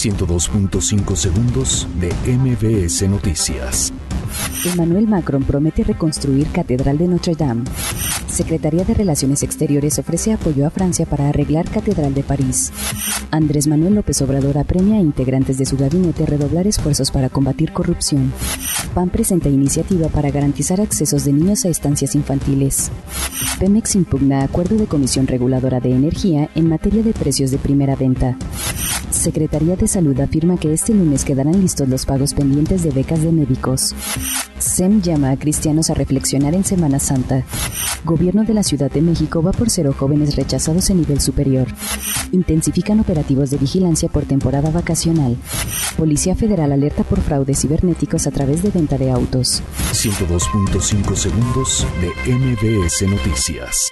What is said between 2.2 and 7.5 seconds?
MBS Noticias. Emmanuel Macron promete reconstruir Catedral de Notre